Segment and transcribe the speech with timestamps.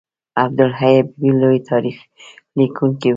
[0.43, 1.97] عبدالحی حبیبي لوی تاریخ
[2.57, 3.09] لیکونکی و.